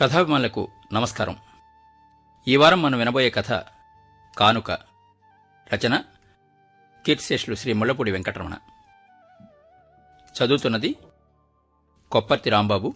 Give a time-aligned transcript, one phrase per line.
[0.00, 1.36] కథాభిమానులకు నమస్కారం.
[2.48, 3.64] ఈ వారం మనం వినబోయే కథ
[4.38, 4.70] కానుక.
[5.74, 6.02] రచన
[7.06, 8.54] కీర్తిశేషులు శ్రీ ముళ్ళపూడి వెంకటరమణ.
[10.22, 10.96] చదువుతున్నది
[12.10, 12.94] కొప్పర్తి రాంబాబు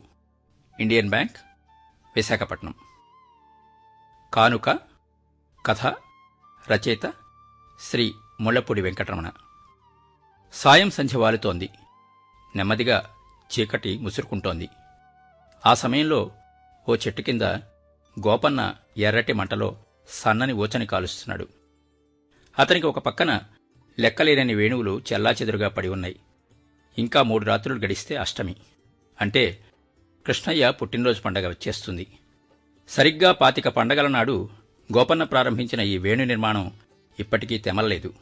[0.81, 1.37] ఇండియన్ బ్యాంక్
[2.17, 2.75] విశాఖపట్నం.
[4.35, 4.71] కానుక
[5.67, 5.87] కథ
[6.73, 7.13] రచయిత
[7.81, 9.31] శ్రీ ముళ్ళపూడి వెంకటరమణ.
[10.53, 11.69] సాయం సంధ్య వాలుతోంది.
[12.57, 13.11] నెమ్మదిగా
[13.53, 14.69] చీకటి ముసురుకుంటోంది.
[15.67, 16.31] ఆ సమయంలో
[16.89, 17.43] ఓ చెట్టు కింద
[18.27, 19.77] గోపన్న ఎర్రటి మంటలో
[20.09, 21.49] సన్నని ఊచని కాలుస్తున్నాడు.
[22.59, 23.41] అతనికి ఒక పక్కన
[23.99, 26.17] లెక్కలేనని వేణువులు చెల్లాచెదురుగా పడి ఉన్నాయి.
[26.99, 28.57] ఇంకా మూడు రాత్రులు గడిస్తే అష్టమి.
[29.21, 29.59] అంటే
[30.27, 32.07] కృష్ణయ్య పుట్టినరోజు పండగ వచ్చేస్తుంది.
[32.89, 34.49] సరిగ్గా పాతిక పండగల నాడు
[34.97, 36.73] గోపన్న ప్రారంభించిన ఈ వేణు నిర్మాణం
[37.21, 38.15] ఇప్పటికీ తెమలలేదు.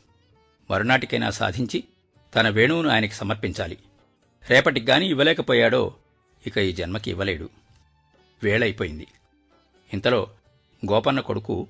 [0.70, 1.84] మరునాటికైనా సాధించి
[2.34, 3.78] తన వేణువును ఆయనకి సమర్పించాలి.
[4.50, 5.94] రేపటికి గాని ఇవ్వలేకపోయాడో
[6.46, 7.48] ఇక ఈ జన్మకి ఇవ్వలేడు.
[8.42, 9.06] వేళైపోయింది.
[9.92, 10.30] ఇంతలో
[10.90, 11.68] గోపన్న కొడుకు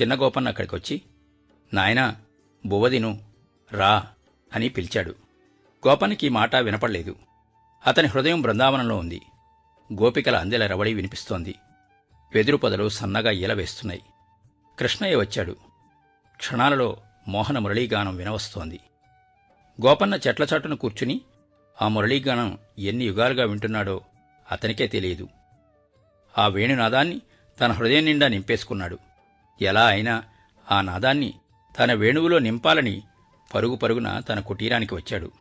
[0.00, 1.02] చిన్న గోపన్న అక్కడికొచ్చి
[1.74, 2.16] నాయనా
[2.66, 3.20] బువ్వదిను
[3.72, 4.06] రా
[4.54, 5.14] అని పిలిచాడు.
[5.88, 7.16] గోపన్నకి ఈ మాట వినపడలేదు.
[7.86, 9.22] అతని హృదయం బృందావనంలో ఉంది.
[9.92, 11.54] గోపికల అందెల రవడి వినిపిస్తోంది.
[12.34, 14.02] వెదురు పొదలు సన్నగా ఈలవేస్తున్నాయి
[14.78, 15.56] కృష్ణయ్య వచ్చాడు.
[16.36, 16.96] క్షణాలలో
[17.28, 18.80] మోహన మురళీగానం వినవస్తోంది.
[19.86, 21.20] గోపన్న చెట్ల చాటును కూర్చుని
[21.82, 24.00] ఆ మురళీగానం ఎన్ని యుగాలుగా వింటున్నాడో
[24.50, 25.28] అతనికే తెలియదు.
[26.38, 27.20] ఆ వేణునాదాన్ని
[27.60, 28.98] తన హృదయం నిండా నింపేసుకున్నాడు.
[29.62, 30.24] ఎలా అయినా
[30.70, 31.34] ఆ నాదాన్ని
[31.78, 33.02] తన వేణువులో నింపాలని
[33.54, 35.32] పరుగు పరుగున తన కుటీరానికి వచ్చాడు.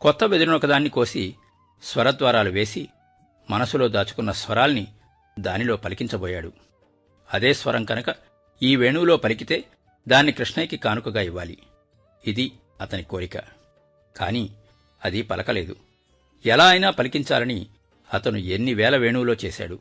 [0.00, 1.34] కొత్త వెదురునొకదాన్ని కోసి
[1.82, 2.88] స్వరద్వారాలు వేసి
[3.50, 4.86] మనసులో దాచుకున్న స్వరాల్ని
[5.38, 6.52] దానిలో పలికించబోయాడు.
[7.34, 8.14] అదే స్వరం కనుక
[8.62, 9.64] ఈ వేణువులో పలికితే
[10.08, 11.58] దాన్ని కృష్ణయ్యకి కానుకగా ఇవ్వాలి.
[12.26, 13.38] ఇది అతని కోరిక.
[14.16, 14.50] కాని
[15.04, 15.76] అది పలకలేదు.
[16.46, 17.66] ఎలా అయినా పలికించాలని
[18.14, 19.78] అతను ఎన్ని వేల వేణువులో చేశాడు.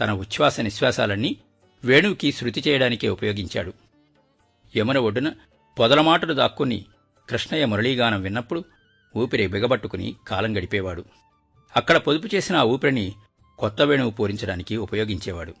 [0.00, 1.36] తన ఉచ్ఛ్వాస నిశ్వాసాలన్నీ
[1.84, 3.72] వేణువుకి శృతి చేయడానికే ఉపయోగించాడు.
[4.76, 5.32] యమున ఒడ్డున
[5.78, 6.84] పొదలమాటలు దాక్కుని
[7.30, 8.64] కృష్ణయ్య మురళీగానం విన్నప్పుడు
[9.16, 11.04] ఊపిరి బిగబట్టుకుని కాలం గడిపేవాడు.
[11.76, 13.12] అక్కడ పొదుపు చేసిన ఆ ఊపిరిని
[13.58, 15.54] కొత్త వేణువు పూరించడానికి ఉపయోగించేవాడు.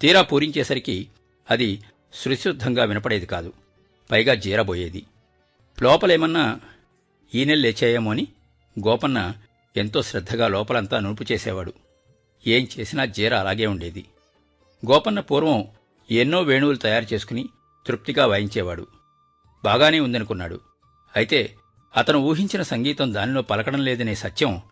[0.00, 1.08] తీరా పూరించేసరికి
[1.50, 1.82] అది
[2.14, 3.52] శృతిశుద్ధంగా వినపడేది కాదు.
[4.10, 5.02] పైగా జీరబోయేది.
[5.82, 6.60] లోపలేమన్నా
[7.34, 8.28] ఈనెలు లేచాయేమో అని
[8.86, 9.32] గోపన్న
[9.76, 11.72] ఎంతో శ్రద్ధగా లోపలంతా నునుపు చేసేవాడు.
[12.46, 14.04] ఏం చేసినా జీర అలాగే ఉండేది.
[14.90, 15.64] గోపన్న పూర్వం
[16.10, 17.48] ఎన్నో వేణువులు తయారు చేసుకుని
[17.86, 18.86] తృప్తిగా వాయించేవాడు.
[19.64, 20.60] బాగానే ఉందనుకున్నాడు.
[21.16, 21.54] అయితే
[21.96, 24.62] అతను ఊహించిన సంగీతం దానిలో పలకడం లేదనే సత్యం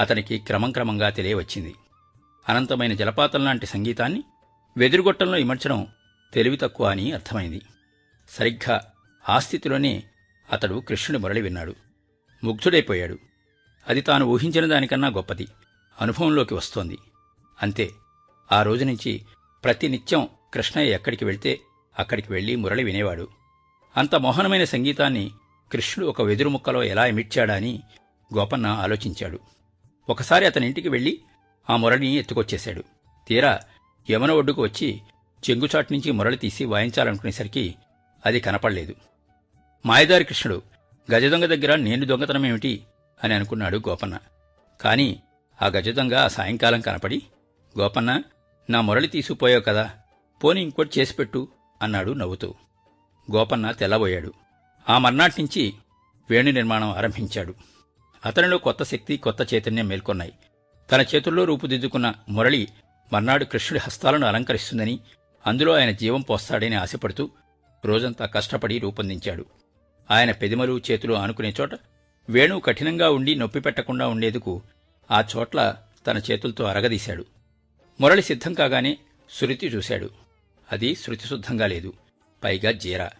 [0.00, 1.74] అతనికి క్రమం క్రమంగా తెలియవచ్చింది.
[2.48, 4.24] అనంతమైన జలపాతం లాంటి సంగీతాన్ని
[4.76, 5.86] వెదురుగొట్టంలో ఇమర్చడం
[6.34, 7.60] తెలివి తక్కువ అని అర్థమైంది.
[8.30, 8.92] సరిగ్గా
[9.28, 10.02] ఆ స్థితిలోనే
[10.52, 11.74] అతడు కృష్ణుడి మురళి విన్నాడు.
[12.44, 13.18] ముగ్ధుడైపోయాడు.
[13.88, 15.48] అది తాను ఊహించిన దానికన్నా గొప్పది.
[16.00, 16.98] అనుభవంలోకి వస్తోంది.
[17.62, 17.90] అంతే.
[18.52, 19.22] ఆ రోజు నుంచి
[19.64, 21.60] ప్రతి నిత్యం కృష్ణయ్య ఎక్కడికి వెళ్తే
[21.98, 23.28] అక్కడికి వెళ్ళి మురళి వినేవాడు.
[23.96, 25.30] అంత మోహనమైన సంగీతాన్ని
[25.72, 27.82] కృష్ణుడు ఒక వెదురు ముక్కలో ఎలా ఎమిట్చాడని అని
[28.36, 29.38] గోపన్న ఆలోచించాడు.
[30.08, 31.20] ఒకసారి అతని ఇంటికి వెళ్ళి
[31.70, 32.84] ఆ మురళిని ఎత్తుకొచ్చేశాడు.
[33.28, 33.60] తీరా
[34.10, 35.00] యమున ఒడ్డుకు వచ్చి
[35.50, 37.74] చెంగుచాటు నుంచి మురళి తీసి వాయించాలనుకునేసరికి
[38.26, 38.94] అది కనపడలేదు.
[39.86, 40.62] మాయదారి కృష్ణుడు
[41.12, 42.84] గజదొంగ దగ్గర నేను దొంగతనమేమిటి?
[43.24, 44.18] అని అనుకున్నాడు గోపన్న.
[44.80, 45.20] కాని
[45.62, 47.22] ఆ గజదొంగ ఆ సాయంకాలం కనపడి
[47.78, 48.22] గోపన్న
[48.70, 49.90] నా మురళి తీసుకుపోయావు కదా
[50.44, 51.48] పోని ఇంకోటి చేసిపెట్టు
[51.82, 52.54] అన్నాడు నవ్వుతూ.
[53.32, 54.32] గోపన్న తెల్లబోయాడు.
[54.90, 55.74] ఆ మర్నాటి నుంచి
[56.30, 57.54] వేణు నిర్మాణం ఆరంభించాడు.
[58.26, 60.32] అతనిలో కొత్త శక్తి కొత్త చైతన్యం మేల్కొన్నాయి.
[60.92, 62.68] తన చేతుల్లో రూపుదిద్దుకున్న మురళి
[63.12, 65.00] మర్నాడు కృష్ణుడి హస్తాలను అలంకరిస్తుందని
[65.46, 67.30] అందులో ఆయన జీవం పోస్తాడని ఆశపడుతూ
[67.84, 69.46] రోజంతా కష్టపడి రూపొందించాడు.
[70.10, 71.70] ఆయన పెదిమలు చేతులు ఆనుకునే చోట
[72.28, 74.62] వేణు కఠినంగా ఉండి నొప్పి పెట్టకుండా ఉండేందుకు
[75.10, 75.76] ఆ చోట్ల
[76.06, 77.26] తన చేతులతో అరగదీశాడు.
[78.00, 78.98] మురళి సిద్ధం కాగానే
[79.30, 80.10] శృతి చూశాడు.
[80.72, 81.92] అది శృతిశుద్ధంగా లేదు.
[82.44, 83.10] పైగా జీరా.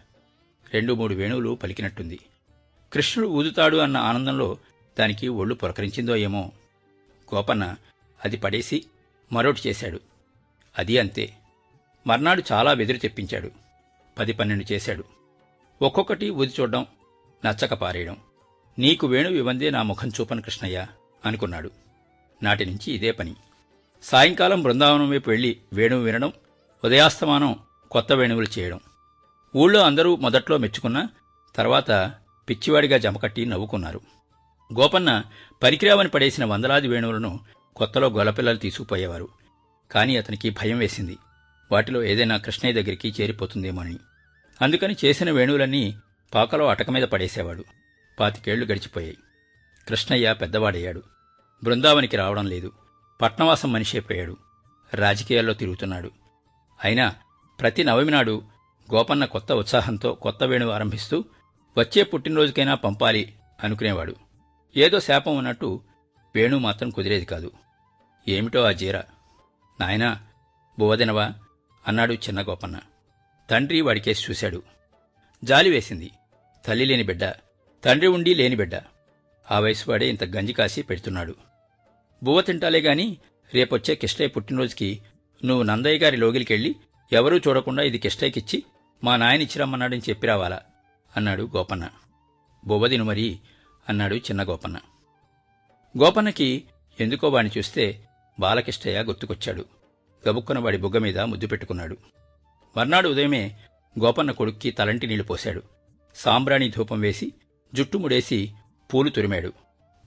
[0.73, 2.19] రెండు మూడు వేణువులు పలికినట్టుంది.
[2.93, 4.57] కృష్ణుడు ఊదుతాడు అన్న ఆనందంలో
[4.99, 6.51] దానికి ఒళ్ళు పురకరించిందో ఏమో.
[7.35, 7.75] గోపన్న
[8.25, 8.85] అది పడేసి
[9.31, 9.99] మరోటి చేశాడు.
[10.77, 11.33] అది అంతే.
[12.07, 13.51] మర్నాడు చాలా వెదురు తెప్పించాడు.
[14.19, 15.03] పది పన్నెండు చేశాడు.
[15.81, 16.85] ఒక్కొక్కటి ఊది చూడ్డం
[17.45, 18.17] నచ్చక పారేయడం.
[18.79, 20.87] నీకు వేణువు ఇవ్వందే నా ముఖం చూపను కృష్ణయ్య
[21.25, 21.71] అనుకున్నాడు.
[22.43, 23.35] నాటి నుంచి ఇదే పని.
[24.03, 26.33] సాయంకాలం బృందావనం వైపు వెళ్ళి వేణువు వినడం
[26.83, 27.59] ఉదయాస్తమానం
[27.91, 28.79] కొత్త వేణువులు చేయడం.
[29.55, 31.09] ఊళ్ళో అందరూ మొదట్లో మెచ్చుకున్నా
[31.55, 32.13] తర్వాత
[32.49, 34.01] పిచ్చివాడిగా జమకట్టి నవ్వుకున్నారు.
[34.79, 35.23] గోపన్న
[35.63, 37.39] పరికిరావని పడేసిన వందలాది వేణువులను
[37.75, 39.29] కొత్తలో గొల్లపిల్లలు తీసుకుపోయేవారు.
[39.91, 41.17] కాని అతనికి భయం వేసింది.
[41.71, 43.97] వాటిలో ఏదైనా కృష్ణయ్య దగ్గరికి చేరిపోతుందేమోనని
[44.61, 45.97] అందుకని చేసిన వేణువులన్నీ
[46.33, 47.65] పాకలో అటక మీద పడేసేవాడు.
[48.19, 49.17] పాతికేళ్ళు గడిచిపోయాయి.
[49.87, 51.03] కృష్ణయ్య పెద్దవాడయ్యాడు.
[51.63, 52.71] బృందావనికి రావడం లేదు.
[53.21, 54.37] పట్నవాసం మనిషి అయిపోయాడు.
[54.93, 56.11] రాజకీయాల్లో తిరుగుతున్నాడు.
[56.83, 57.15] అయినా
[57.59, 58.43] ప్రతి నవమి నాడు
[58.93, 61.23] గోపన్న కొత్త ఉత్సాహంతో కొత్త వేణువు ఆరంభిస్తూ
[61.77, 63.33] వచ్చే పుట్టినరోజుకైనా పంపాలి
[63.63, 64.15] అనుకునేవాడు.
[64.77, 65.81] ఏదో శాపం ఉన్నట్టు
[66.35, 67.51] వేణు మాత్రం కుదిరేది కాదు.
[68.27, 68.97] ఏమిటో ఆ జీర?
[69.81, 70.21] నాయనా
[70.79, 71.31] బువ్వదినవా?
[71.87, 72.79] అన్నాడు చిన్న గోపన్న.
[73.49, 74.63] తండ్రి వాడికేసి చూశాడు.
[75.43, 76.11] జాలి వేసింది.
[76.65, 77.25] తల్లి లేని బిడ్డ
[77.83, 78.75] తండ్రి ఉండి లేని బిడ్డ.
[79.51, 81.35] ఆ వయసు వాడే ఇంత గంజి కాసి పెడుతున్నాడు.
[82.23, 83.17] బువ్వ తింటాలే గాని
[83.53, 85.01] రేపొచ్చే కిష్టయ్య పుట్టినరోజుకి
[85.45, 86.75] నువ్వు నందయ్య గారి లోగిలికెళ్ళి
[87.13, 88.63] ఎవరూ చూడకుండా ఇది కిష్టయ్యకిచ్చి
[89.03, 90.61] మా నాయన ఇచ్చిరమ్మన్నాడని చెప్పి రావాలా?
[91.17, 91.89] అన్నాడు గోపన్న.
[92.65, 93.39] బువ్వదిను మరి
[93.89, 94.77] అన్నాడు చిన్న గోపన్న.
[95.97, 96.63] గోపన్నకి
[96.99, 98.05] ఎందుకో వాణ్ణి చూస్తే
[98.39, 99.65] బాలకిష్టయ్య గుర్తుకొచ్చాడు.
[100.29, 101.97] గబుక్కున వాడి బుగ్గ మీద ముద్దు పెట్టుకున్నాడు.
[102.77, 103.55] మర్నాడు ఉదయమే
[103.99, 105.63] గోపన్న కొడుక్కి తలంటి నీళ్ళు పోశాడు.
[106.15, 107.33] సాంబ్రాణి ధూపం వేసి
[107.73, 108.53] జుట్టు ముడేసి
[108.93, 109.53] పూలు తురిమాడు.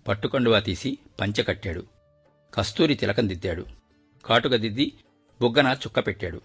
[0.09, 1.94] పట్టుకండువా తీసి పంచె కట్టాడు.
[2.55, 3.67] కస్తూరి తిలకం దిద్దాడు.
[4.25, 4.93] కాటుక దిద్ది
[5.41, 6.41] బుగ్గన చుక్క పెట్టాడు.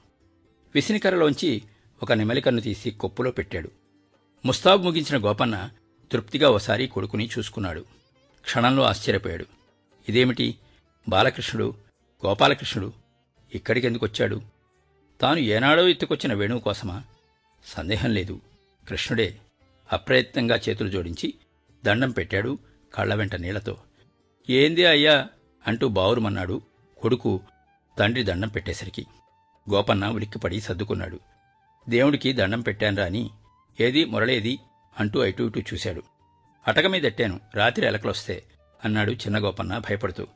[0.75, 1.63] విసినికర్రలోంచి
[2.03, 3.71] ఒక నెమలికన్ను తీసి కొప్పులో పెట్టాడు.
[4.45, 5.69] ముస్తాబు ముగించిన గోపన్న
[6.11, 7.85] తృప్తిగా ఓసారి కొడుకుని చూసుకున్నాడు.
[8.41, 9.45] క్షణంలో ఆశ్చర్యపోయాడు.
[10.09, 10.55] ఇదేమిటి?
[11.09, 11.73] బాలకృష్ణుడు
[12.25, 12.93] గోపాలకృష్ణుడు
[13.55, 14.41] ఇక్కడికెందుకొచ్చాడు?
[15.21, 17.03] తాను ఏనాడో ఎత్తుకొచ్చిన వేణువు కోసమా?
[17.65, 18.41] సందేహం లేదు.
[18.87, 19.37] కృష్ణుడే
[19.93, 21.33] అప్రయత్నంగా చేతులు జోడించి
[21.85, 22.59] దండం పెట్టాడు
[22.93, 23.77] కళ్ళ వెంట నీళ్ళతో.
[24.49, 25.27] ఏంది అయ్యా?
[25.69, 26.61] అంటూ బావురుమన్నాడు
[27.01, 27.41] కొడుకు
[27.99, 29.05] తండ్రి దండం పెట్టేసరికి.
[29.69, 31.19] గోపన్న ఉలిక్కిపడి సర్దుకున్నాడు.
[31.89, 33.29] దేవుడికి దండం పెట్టానురా అని
[33.79, 34.59] ఏది మొరలేది
[34.99, 36.03] అంటూ అటు ఇటు చూశాడు.
[36.67, 38.43] అటక మీదెట్టాను రాత్రి ఎలకలొస్తే
[38.85, 40.27] అన్నాడు చిన్న గోపన్న భయపడుతూ.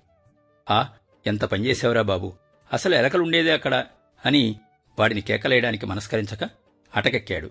[0.71, 0.87] ఆ
[1.27, 2.33] ఎంత పనిచేసావురా బాబు
[2.73, 3.85] అసలు ఎలకలుండేదే అక్కడ
[4.25, 4.59] అని
[4.99, 6.49] వాడిని కేకలేయడానికి మనస్కరించక
[6.95, 7.49] అటకెక్కాడు.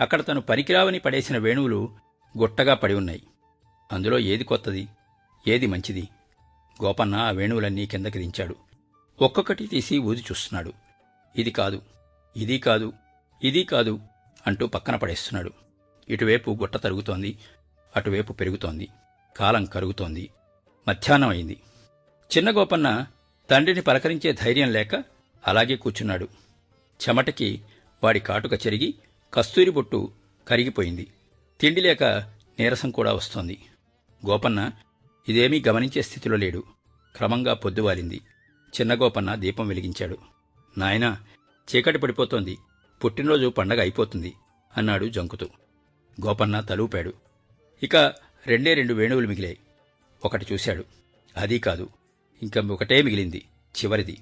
[0.00, 1.96] అక్కడ తను పనికిరావని పడేసిన వేణువులు
[2.38, 3.22] గుట్టగా పడి ఉన్నాయి.
[3.92, 4.88] అందులో ఏది కొత్తది
[5.48, 6.08] ఏది మంచిది?
[6.82, 8.56] గోపన్న ఆ వేణువులన్నీ కిందకి దించాడు.
[9.20, 10.72] ఒక్కొక్కటి తీసి ఊది చూస్తున్నాడు.
[11.36, 11.82] ఇది కాదు
[12.36, 12.92] ఇది కాదు
[13.44, 14.00] ఇది కాదు
[14.46, 15.50] అంటూ పక్కన పడేస్తున్నాడు.
[16.08, 17.38] ఇటువైపు గుట్ట తరుగుతోంది
[17.96, 18.88] అటువైపు పెరుగుతోంది
[19.36, 20.30] కాలం కరుగుతోంది
[20.88, 21.60] మధ్యాహ్నం అయింది.
[22.36, 23.06] చిన్న గోపన్న
[23.50, 24.94] తండ్రిని పలకరించే ధైర్యం లేక
[25.46, 26.28] అలాగే కూర్చున్నాడు.
[27.08, 27.62] చెమటకి
[28.04, 28.94] వాడి కాటుక చెరిగి
[29.34, 30.12] కస్తూరి బొట్టు
[30.48, 31.06] కరిగిపోయింది.
[31.60, 32.04] తిండి లేక
[32.58, 33.58] నీరసం కూడా వస్తోంది.
[34.26, 34.70] గోపన్న
[35.28, 36.64] ఇదేమీ గమనించే స్థితిలో లేడు.
[37.16, 38.20] క్రమంగా పొద్దువాలింది
[38.80, 40.18] చిన్న గోపన్న దీపం వెలిగించాడు.
[40.78, 41.18] నాయనా
[41.76, 42.58] చీకటి పడిపోతోంది.
[43.04, 44.34] పుట్టినరోజు పండగ అయిపోతుంది
[44.76, 45.46] అన్నాడు జంకుతూ.
[46.26, 47.12] గోపన్న తలూపాడు.
[47.82, 47.96] ఇక
[48.46, 49.58] రెండే రెండు వేణువులు మిగిలాయి.
[50.24, 50.84] ఒకటి చూశాడు.
[51.36, 51.88] అదీ కాదు.
[52.42, 53.44] ఇంకా ఒకటే మిగిలింది.
[53.76, 54.18] చివరిది.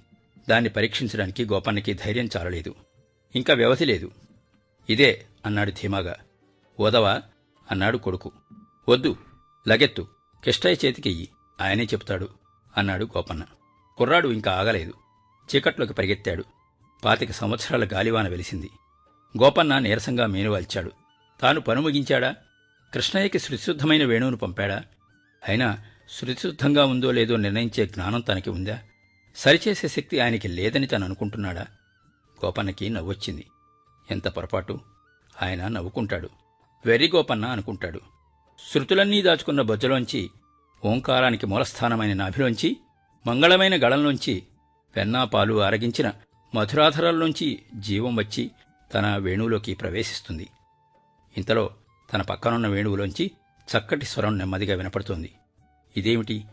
[0.50, 2.75] దాన్ని పరీక్షించడానికి గోపన్నకి ధైర్యం చాలలేదు.
[3.37, 4.11] ఇంకా వ్యవధి లేదు.
[4.91, 6.17] ఇదే అన్నాడు ధీమాగా.
[6.81, 7.23] ఓదవా?
[7.70, 8.32] అన్నాడు కొడుకు.
[8.88, 9.17] వద్దు.
[9.69, 10.16] లగెత్తు.
[10.44, 11.29] కిష్టయ్య చేతికియ్యి
[11.61, 12.29] ఆయనే చెప్తాడు
[12.77, 13.44] అన్నాడు గోపన్న.
[13.97, 14.94] కుర్రాడు ఇంకా ఆగలేదు.
[15.55, 16.44] చీకట్లోకి పరిగెత్తాడు.
[17.05, 18.71] పాతిక సంవత్సరాల గాలివాన వెలిసింది.
[19.43, 20.93] గోపన్న నీరసంగా మేనువాల్చాడు.
[21.41, 22.35] తాను పను ముగించాడా?
[22.94, 24.83] కృష్ణయ్యకి శృతిశుద్ధమైన వేణువును పంపాడా?
[25.49, 25.79] అయినా
[26.19, 28.79] శృతిశుద్ధంగా ఉందో లేదో నిర్ణయించే జ్ఞానం తనకి ఉందా?
[29.37, 31.67] సరిచేసే శక్తి ఆయనకి లేదని తను అనుకుంటున్నాడా?
[32.44, 33.47] గోపన్నకి నవ్వొచ్చింది.
[34.11, 34.81] ఎంత పొరపాటు?
[35.43, 36.31] ఆయన నవ్వుకుంటాడు.
[36.87, 38.00] వెర్రి గోపన్న అనుకుంటాడు.
[38.58, 40.31] శృతులన్నీ దాచుకున్న బొజ్జలోంచి
[40.85, 42.76] ఓంకారానికి మూలస్థానమైన నాభిలోంచి
[43.26, 44.43] మంగళమైన గళంలోంచి
[44.97, 46.13] వెన్నాపాలు అరగించిన ఆరగించిన
[46.55, 48.51] మధురాధరాల్లోంచి జీవం వచ్చి
[48.94, 50.48] తన వేణువులోకి ప్రవేశిస్తుంది.
[51.36, 51.70] ఇంతలో
[52.15, 53.31] తన పక్కనున్న వేణువులోంచి
[53.77, 55.32] చక్కటి స్వరం నెమ్మదిగా వినపడుతోంది.
[55.96, 56.44] ఇదేమిటి?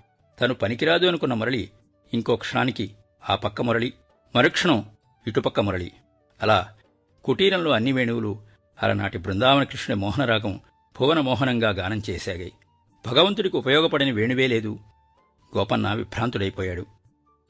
[0.41, 1.69] తను పనికిరాదు అనుకున్న మురళి
[2.13, 2.95] ఇంకో క్షణానికి
[3.29, 3.93] ఆ పక్క మురళి
[4.35, 4.85] మరుక్షణం
[5.27, 5.91] ఇటుపక్క మురళి.
[6.41, 6.69] అలా
[7.23, 8.41] కుటీరంలో అన్ని వేణువులు
[8.83, 10.59] అలనాటి బృందావన కృష్ణుడి మోహనరాగం
[10.99, 12.51] భువనమోహనంగా గానం చేశాగై.
[13.05, 14.79] భగవంతుడికి ఉపయోగపడని వేణువే లేదు.
[15.57, 16.85] గోపన్న విభ్రాంతుడైపోయాడు.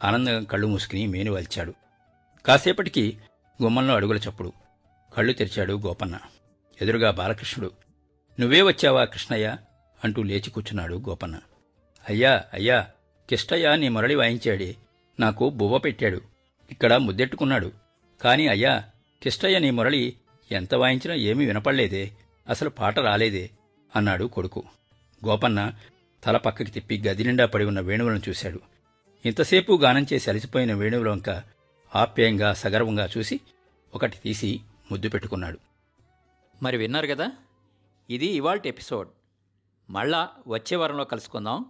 [0.04, 1.74] ఆనందంగా కళ్ళు మూసుకుని మేనువల్చాడు
[2.46, 3.18] కాసేపటికి
[3.64, 4.54] గుమ్మంలో అడుగుల చప్పుడు.
[5.18, 6.20] కళ్ళు తెరిచాడు గోపన్న.
[6.82, 7.72] ఎదురుగా బాలకృష్ణుడు.
[8.40, 9.58] నువ్వే వచ్చావా కృష్ణయ్య?
[10.04, 11.40] అంటూ లేచి కూర్చున్నాడు గోపన్న.
[12.10, 12.88] అయ్యా అయ్యా
[13.30, 14.76] కిష్టయ్య నీ మురళి వాయించాడే.
[15.20, 16.22] నాకు బువ్వ పెట్టాడు.
[16.72, 17.72] ఇక్కడ ముద్దెట్టుకున్నాడు.
[18.22, 18.84] కాని అయ్యా
[19.24, 20.14] కిష్టయ్య నీ మురళి
[20.52, 22.12] ఎంత వాయించినా ఏమీ వినపడలేదే.
[22.50, 23.50] అసలు పాట రాలేదే
[23.96, 24.64] అన్నాడు కొడుకు.
[25.26, 25.74] గోపన్న
[26.24, 28.60] తల పక్కకి తిప్పి గది నిండా పడి ఉన్న వేణువులను చూశాడు.
[29.26, 31.44] ఇంతసేపు గానం చేసి అలసిపోయిన వేణువుల వంక
[31.96, 33.40] ఆప్యాయంగా సగర్వంగా చూసి
[33.96, 35.60] ఒకటి తీసి ముద్దు పెట్టుకున్నాడు.
[36.64, 37.32] మరి విన్నారు కదా?
[38.10, 39.10] ఇది ఇవాల్టి ఎపిసోడ్.
[39.90, 41.66] మళ్ళా వచ్చే వారంలో కలుసుకుందాం.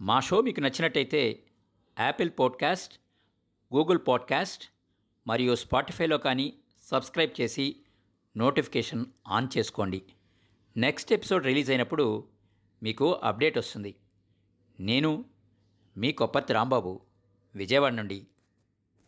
[0.00, 1.38] మా షో మీకు నచ్చినట్టయితే
[2.00, 2.94] యాపిల్ పాడ్కాస్ట్
[3.74, 4.64] గూగుల్ పాడ్కాస్ట్
[5.26, 6.52] మరియు స్పాటిఫైలో కానీ
[6.90, 7.76] సబ్స్క్రైబ్ చేసి
[8.36, 10.02] నోటిఫికేషన్ ఆన్ చేసుకోండి.
[10.76, 12.28] నెక్స్ట్ ఎపిసోడ్ రిలీజ్ అయినప్పుడు
[12.82, 13.94] మీకు అప్డేట్ వస్తుంది.
[14.80, 15.24] నేను
[15.96, 17.00] మీ కొప్పతి రాంబాబు
[17.54, 18.26] విజయవాడ నుండి